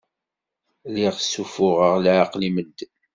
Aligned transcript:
Lliɣ 0.89 1.15
ssuffuɣeɣ 1.19 1.95
leɛqel 2.03 2.41
i 2.47 2.49
medden. 2.55 2.91